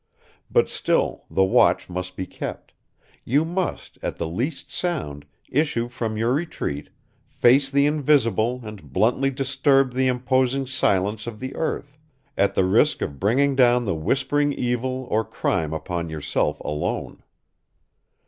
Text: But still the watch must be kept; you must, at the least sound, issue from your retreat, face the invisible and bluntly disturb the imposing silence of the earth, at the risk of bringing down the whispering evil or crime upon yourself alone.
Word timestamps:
But 0.49 0.67
still 0.67 1.25
the 1.29 1.43
watch 1.43 1.87
must 1.87 2.15
be 2.15 2.25
kept; 2.25 2.73
you 3.23 3.45
must, 3.45 3.99
at 4.01 4.17
the 4.17 4.27
least 4.27 4.71
sound, 4.71 5.27
issue 5.47 5.89
from 5.89 6.17
your 6.17 6.33
retreat, 6.33 6.89
face 7.29 7.69
the 7.69 7.85
invisible 7.85 8.61
and 8.63 8.91
bluntly 8.91 9.29
disturb 9.29 9.93
the 9.93 10.07
imposing 10.07 10.65
silence 10.65 11.27
of 11.27 11.39
the 11.39 11.53
earth, 11.55 11.99
at 12.35 12.55
the 12.55 12.65
risk 12.65 13.03
of 13.03 13.19
bringing 13.19 13.55
down 13.55 13.85
the 13.85 13.93
whispering 13.93 14.51
evil 14.53 15.07
or 15.11 15.23
crime 15.23 15.71
upon 15.71 16.09
yourself 16.09 16.59
alone. 16.61 17.21